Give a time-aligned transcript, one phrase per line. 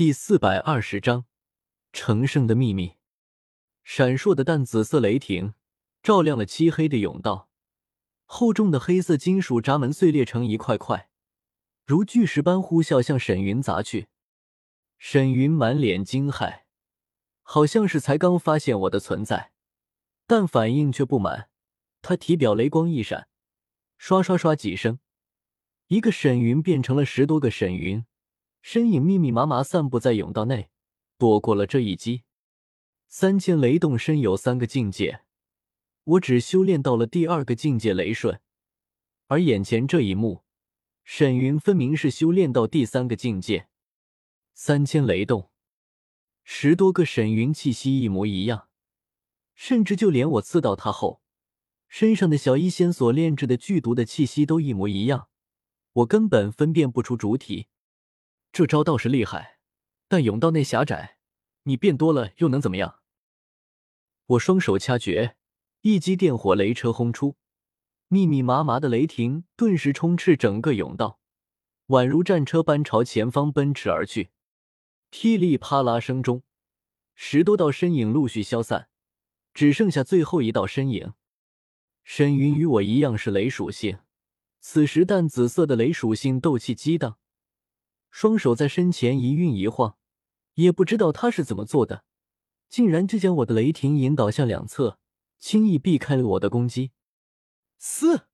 [0.00, 1.26] 第四百二十章，
[1.92, 2.94] 成圣的秘密。
[3.84, 5.52] 闪烁的淡紫色雷霆
[6.02, 7.50] 照亮了漆黑的甬道，
[8.24, 11.10] 厚重的黑色金属闸门碎裂成一块块，
[11.84, 14.08] 如巨石般呼啸向沈云砸去。
[14.96, 16.62] 沈云满脸惊骇，
[17.42, 19.52] 好像是才刚发现我的存在，
[20.26, 21.50] 但反应却不满。
[22.00, 23.28] 他体表雷光一闪，
[23.98, 24.98] 刷刷刷几声，
[25.88, 28.06] 一个沈云变成了十多个沈云。
[28.62, 30.70] 身影密密麻麻散布在甬道内，
[31.18, 32.22] 躲过了这一击。
[33.08, 35.22] 三千雷动身有三个境界，
[36.04, 38.40] 我只修炼到了第二个境界雷瞬，
[39.26, 40.44] 而眼前这一幕，
[41.02, 43.68] 沈云分明是修炼到第三个境界。
[44.54, 45.50] 三千雷动，
[46.44, 48.68] 十多个沈云气息一模一样，
[49.54, 51.22] 甚至就连我刺到他后
[51.88, 55.28] 身上的小医仙所炼制的剧毒的气息都一模一样，
[55.94, 57.66] 我根本分辨不出主体。
[58.52, 59.58] 这招倒是厉害，
[60.08, 61.18] 但甬道内狭窄，
[61.62, 63.00] 你变多了又能怎么样？
[64.26, 65.36] 我双手掐诀，
[65.82, 67.36] 一击电火雷车轰出，
[68.08, 71.20] 密密麻麻的雷霆顿时充斥整个甬道，
[71.88, 74.30] 宛如战车般朝前方奔驰而去。
[75.10, 76.42] 噼里啪啦声中，
[77.14, 78.88] 十多道身影陆续消散，
[79.54, 81.14] 只剩下最后一道身影。
[82.02, 83.98] 沈云与我一样是雷属性，
[84.60, 87.18] 此时淡紫色的雷属性斗气激荡。
[88.10, 89.96] 双手在身前一运一晃，
[90.54, 92.04] 也不知道他是怎么做的，
[92.68, 94.98] 竟然就将我的雷霆引导向两侧，
[95.38, 96.92] 轻易避开了我的攻击。
[97.78, 98.26] 嘶！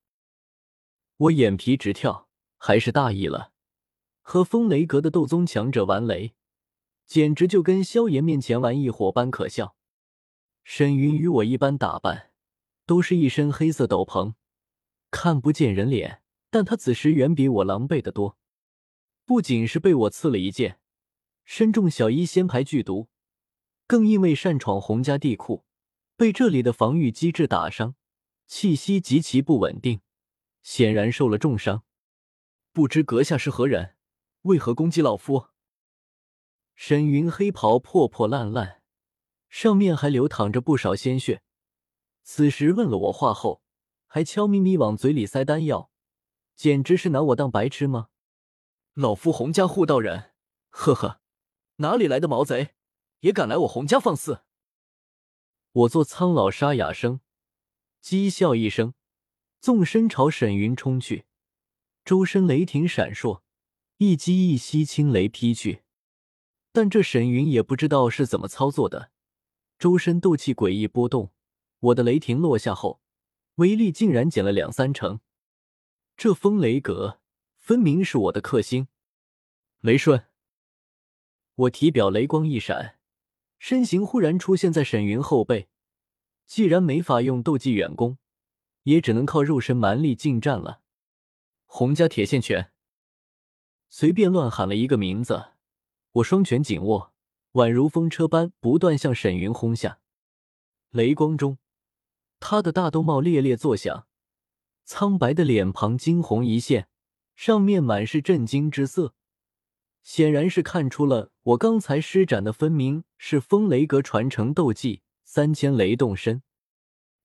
[1.18, 3.52] 我眼皮直跳，还是大意了。
[4.22, 6.34] 和风雷阁的斗宗强者玩雷，
[7.06, 9.76] 简直就跟萧炎面前玩异火般可笑。
[10.64, 12.32] 沈云与我一般打扮，
[12.86, 14.34] 都是一身黑色斗篷，
[15.12, 18.36] 看不见人脸，但他此时远比我狼狈的多。
[19.26, 20.78] 不仅是被我刺了一剑，
[21.44, 23.08] 身中小医仙牌剧毒，
[23.84, 25.64] 更因为擅闯洪家地库，
[26.16, 27.96] 被这里的防御机制打伤，
[28.46, 30.00] 气息极其不稳定，
[30.62, 31.82] 显然受了重伤。
[32.72, 33.96] 不知阁下是何人，
[34.42, 35.48] 为何攻击老夫？
[36.76, 38.80] 沈云黑袍破破烂烂，
[39.48, 41.42] 上面还流淌着不少鲜血。
[42.22, 43.60] 此时问了我话后，
[44.06, 45.90] 还悄咪咪往嘴里塞丹药，
[46.54, 48.10] 简直是拿我当白痴吗？
[48.96, 50.32] 老夫洪家护道人，
[50.70, 51.20] 呵呵，
[51.76, 52.70] 哪里来的毛贼，
[53.20, 54.40] 也敢来我洪家放肆？
[55.72, 57.20] 我做苍老沙哑声，
[58.02, 58.94] 讥笑一声，
[59.60, 61.26] 纵身朝沈云冲去，
[62.06, 63.42] 周身雷霆闪烁，
[63.98, 65.82] 一击一吸青雷劈去。
[66.72, 69.10] 但这沈云也不知道是怎么操作的，
[69.78, 71.34] 周身斗气诡异波动，
[71.80, 73.02] 我的雷霆落下后，
[73.56, 75.20] 威力竟然减了两三成。
[76.16, 77.20] 这风雷阁。
[77.66, 78.86] 分明是我的克星，
[79.80, 80.26] 雷顺。
[81.56, 83.00] 我体表雷光一闪，
[83.58, 85.68] 身形忽然出现在沈云后背。
[86.46, 88.18] 既然没法用斗技远攻，
[88.84, 90.82] 也只能靠肉身蛮力近战了。
[91.64, 92.70] 洪家铁线拳，
[93.88, 95.46] 随便乱喊了一个名字，
[96.12, 97.12] 我双拳紧握，
[97.54, 99.98] 宛如风车般不断向沈云轰下。
[100.90, 101.58] 雷光中，
[102.38, 104.06] 他的大兜帽猎猎作响，
[104.84, 106.88] 苍白的脸庞惊红一现。
[107.36, 109.14] 上面满是震惊之色，
[110.02, 116.42] 显然是看出了我刚才施展的分明是风雷阁传承斗技三千雷动身。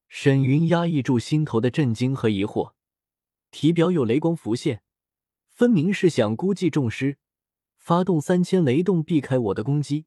[0.10, 2.74] 沈云压抑住心头的震惊和疑惑，
[3.50, 4.84] 体表有雷光浮现，
[5.48, 7.18] 分明是想孤寂重施，
[7.78, 10.06] 发动三千雷动避开我的攻击。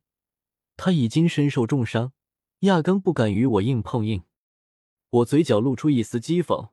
[0.77, 2.13] 他已经身受重伤，
[2.61, 4.25] 压根不敢与我硬碰硬。
[5.09, 6.69] 我嘴角露出一丝讥讽，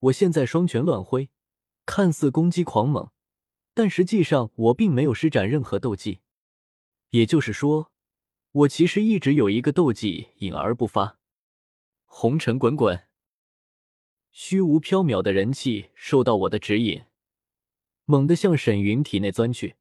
[0.00, 1.30] 我现在双拳乱挥。
[1.86, 3.10] 看似攻击狂猛，
[3.74, 6.20] 但实际上我并没有施展任何斗技。
[7.10, 7.92] 也就是说，
[8.52, 11.18] 我其实一直有一个斗技隐而不发。
[12.04, 13.08] 红尘滚滚，
[14.30, 17.04] 虚无缥缈的人气受到我的指引，
[18.04, 19.76] 猛地向沈云体内钻去。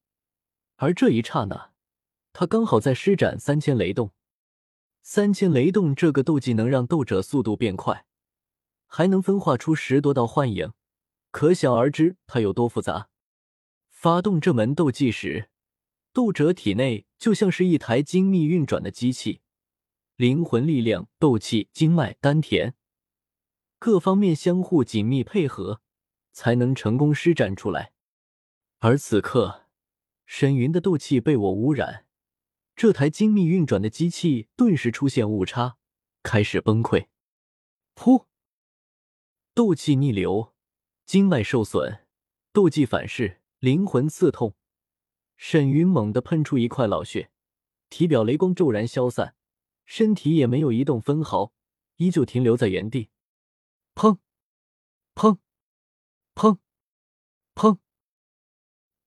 [0.78, 1.72] 而这一刹那，
[2.34, 4.12] 他刚好在施展三千雷动。
[5.02, 8.06] 三千雷动这个斗技能让斗者速度变快，
[8.88, 10.74] 还能分化出十多道幻影。
[11.34, 13.10] 可想而知，它有多复杂。
[13.90, 15.50] 发动这门斗技时，
[16.14, 19.42] 斗者体内就像是一台精密运转的机器，
[20.16, 22.76] 灵魂力量、斗气、经脉、丹田
[23.80, 25.82] 各方面相互紧密配合，
[26.32, 27.94] 才能成功施展出来。
[28.78, 29.66] 而此刻，
[30.28, 32.06] 沈云的斗气被我污染，
[32.76, 35.78] 这台精密运转的机器顿时出现误差，
[36.22, 37.08] 开始崩溃。
[37.96, 38.26] 噗！
[39.56, 40.53] 斗气逆流。
[41.14, 42.00] 经脉受损，
[42.52, 44.56] 斗技反噬，灵魂刺痛，
[45.38, 47.30] 沈云猛地喷出一块老血，
[47.92, 49.36] 体表雷光骤然消散，
[49.86, 51.54] 身体也没有移动分毫，
[51.98, 53.12] 依旧停留在原地。
[53.94, 54.18] 砰！
[55.14, 55.38] 砰！
[56.34, 56.58] 砰！
[57.54, 57.78] 砰！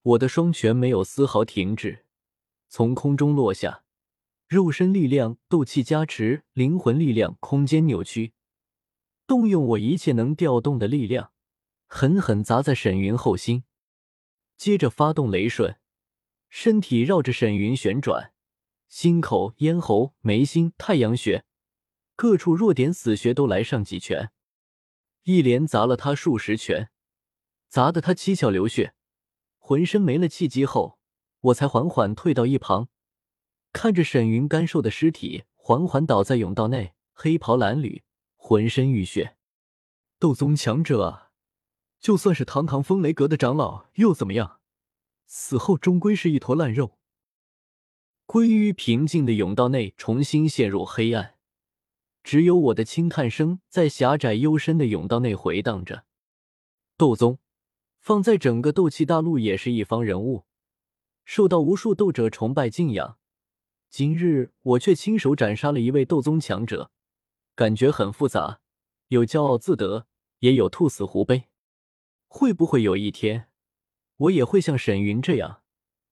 [0.02, 2.06] 我的双拳没有丝毫停止，
[2.68, 3.82] 从空中落下，
[4.46, 8.32] 肉身力量、斗气加持、灵魂力量、空间扭曲，
[9.26, 11.32] 动用我一切能调动的力量，
[11.86, 13.64] 狠狠砸在沈云后心。
[14.56, 15.78] 接着发动雷瞬，
[16.48, 18.32] 身体绕着沈云旋转，
[18.88, 21.44] 心口、咽喉、眉心、太阳穴
[22.14, 24.30] 各处弱点死穴都来上几拳，
[25.24, 26.90] 一连砸了他数十拳，
[27.68, 28.94] 砸得他七窍流血。
[29.58, 30.98] 浑身没了气机后，
[31.40, 32.88] 我才缓缓退到一旁，
[33.72, 38.02] 看着沈云干瘦的尸体缓缓倒在甬道内，黑袍褴褛，
[38.36, 39.36] 浑身浴血。
[40.18, 41.25] 斗宗强者啊，
[42.06, 44.60] 就算是堂堂风雷阁的长老又怎么样？
[45.26, 47.00] 死后终归是一坨烂肉。
[48.26, 51.34] 归于平静的甬道内重新陷入黑暗，
[52.22, 56.04] 只有我的轻叹声在狭窄幽深的甬道内回荡着。
[56.96, 57.40] 斗宗。
[57.98, 60.44] 放在整个斗气大陆也是一方人物，
[61.24, 63.18] 受到无数斗者崇拜敬仰。
[63.90, 66.92] 今日我却亲手斩杀了一位斗宗强者，
[67.56, 68.60] 感觉很复杂，
[69.08, 70.06] 有骄傲自得，
[70.38, 71.48] 也有兔死狐悲。
[72.36, 73.48] 会不会有一天，
[74.18, 75.62] 我也会像沈云这样，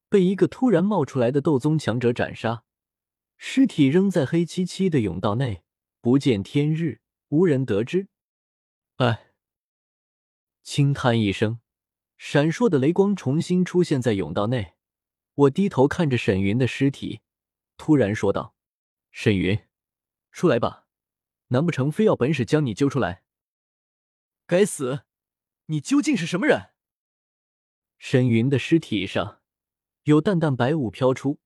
[0.09, 2.65] 被一个突然冒出来的斗宗强者斩杀，
[3.37, 5.65] 尸体扔在黑漆漆的甬道内，
[6.01, 8.09] 不见天日，无人得知？
[8.97, 9.33] 哎，
[10.63, 11.61] 轻叹一声。
[12.17, 14.77] 闪烁的雷光重新出现在甬道内，
[15.35, 17.21] 我低头看着沈云的尸体，
[17.77, 18.55] 突然说道
[19.13, 19.61] ：“沈云，
[20.33, 20.87] 出来吧，
[21.49, 23.25] 难不成非要本使将你揪出来？”
[24.49, 25.04] 该死，
[25.67, 26.73] 你究竟是什么人？
[27.97, 29.41] 沈云的尸体上
[30.03, 31.39] 有淡淡白雾飘出，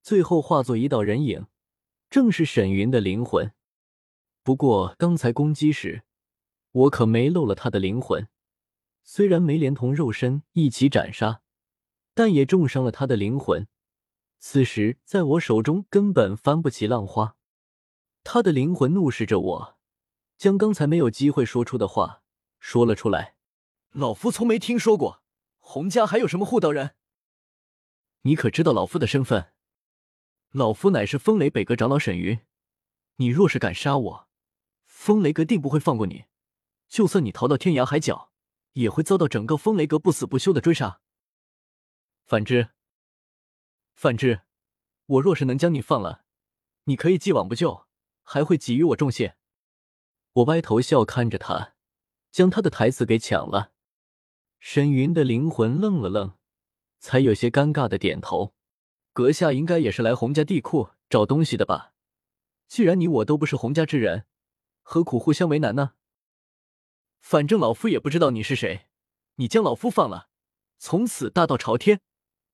[0.00, 1.46] 最后化作一道人影，
[2.08, 3.52] 正是沈云的灵魂。
[4.42, 6.04] 不过刚才攻击时，
[6.70, 8.26] 我可没漏了他的灵魂。
[9.04, 11.42] 虽然没连同肉身一起斩杀，
[12.14, 13.68] 但也重伤了他的灵魂。
[14.38, 17.36] 此时在我手中根本翻不起浪花。
[18.24, 19.78] 他的灵魂怒视着我，
[20.38, 22.22] 将刚才没有机会说出的话
[22.58, 23.34] 说了出来
[23.92, 25.22] ：“老夫从没听说过
[25.58, 26.96] 洪家还有什么护道人。
[28.22, 29.52] 你可知道老夫的身份？
[30.50, 32.40] 老夫乃是风雷北阁长老沈云。
[33.16, 34.28] 你若是敢杀我，
[34.84, 36.24] 风雷阁定不会放过你。
[36.88, 38.30] 就算你逃到天涯海角。”
[38.72, 41.02] 也会遭到整个风雷阁不死不休的追杀。
[42.24, 42.70] 反之，
[43.92, 44.44] 反之，
[45.04, 46.24] 我若是能将你放了，
[46.84, 47.86] 你可以既往不咎，
[48.22, 49.36] 还会给予我重谢。
[50.32, 51.74] 我歪头笑看着他，
[52.30, 53.71] 将他的台词给抢了。
[54.64, 56.38] 沈云的灵魂愣了愣，
[57.00, 58.54] 才有些尴尬的点头
[59.12, 61.94] ：“阁下应该也是来洪家地库找东西的吧？
[62.68, 64.24] 既然你我都不是洪家之人，
[64.82, 65.94] 何苦互相为难呢？”
[67.18, 68.86] 反正老夫也不知道你是谁，
[69.34, 70.28] 你将老夫放了，
[70.78, 72.00] 从此大道朝天，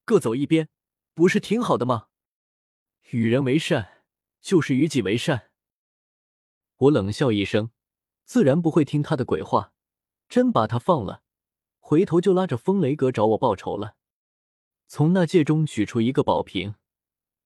[0.07, 0.71] 各走一边，
[1.13, 2.07] 不是挺好的吗？
[3.11, 4.05] 与人为善，
[4.41, 5.51] 就是与己为善。
[6.79, 7.71] 我冷笑一声，
[8.25, 9.75] 自然不会听他的鬼话。
[10.27, 11.23] 真把他放了，
[11.89, 13.97] 回头就拉着风雷阁找我报仇了。
[14.89, 16.75] 从那戒中取出一个宝瓶，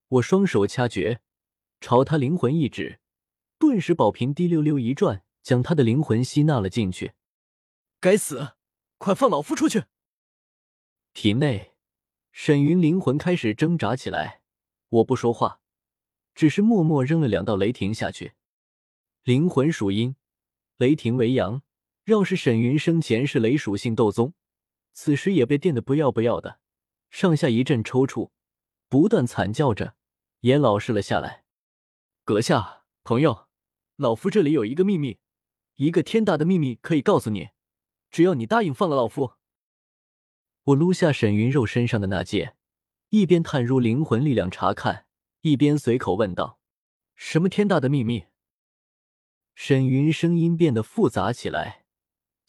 [0.09, 1.21] 我双手掐诀，
[1.79, 2.99] 朝他灵魂一指，
[3.57, 5.23] 顿时宝瓶滴溜溜一转。
[5.41, 7.13] 将他的灵魂吸纳了进去。
[7.99, 8.55] 该死！
[8.97, 9.83] 快放老夫出去！
[11.13, 11.73] 体内，
[12.31, 14.41] 沈云灵魂开始挣扎起来。
[14.89, 15.61] 我不说话，
[16.35, 18.33] 只是默默扔了两道雷霆下去。
[19.23, 20.17] 灵魂属阴，
[20.77, 21.61] 雷霆为阳。
[22.05, 24.33] 要是沈云生前是雷属性斗宗，
[24.91, 26.59] 此时也被电得不要不要的，
[27.09, 28.31] 上下一阵抽搐，
[28.89, 29.95] 不断惨叫着，
[30.41, 31.45] 也老实了下来。
[32.25, 33.47] 阁下，朋友，
[33.95, 35.19] 老夫这里有一个秘密。
[35.75, 37.49] 一个天大的秘密可以告诉你，
[38.11, 39.33] 只要你答应放了老夫。
[40.65, 42.55] 我撸下沈云肉身上的那戒，
[43.09, 45.07] 一边探入灵魂力量查看，
[45.41, 46.59] 一边随口问道
[47.15, 48.25] ：“什么天大的秘密？”
[49.55, 51.82] 沈云声音变得复杂起来，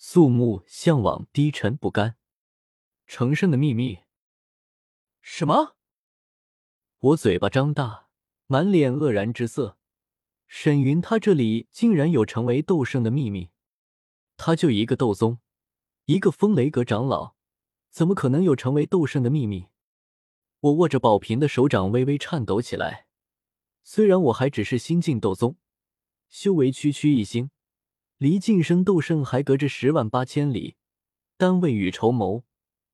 [0.06, 2.16] 肃穆、向往、低沉、不甘。
[3.06, 4.00] 成圣的秘密？
[5.22, 5.76] 什么？
[6.98, 8.10] 我嘴巴张大，
[8.46, 9.78] 满脸愕然之色。
[10.46, 13.48] 沈云，他这里竟然有成为斗圣的秘密？
[14.36, 15.38] 他就一个斗宗，
[16.04, 17.34] 一个风雷阁长老，
[17.88, 19.68] 怎么可能有成为斗圣的秘密？
[20.60, 23.06] 我握着宝瓶的手掌微微颤抖起来。
[23.82, 25.56] 虽然我还只是新晋斗宗，
[26.28, 27.50] 修为区区一星，
[28.24, 30.76] 离晋升斗圣还隔着十万八千里，
[31.36, 32.42] 但未雨绸缪，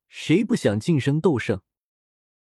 [0.09, 1.61] 谁不想晋升斗圣？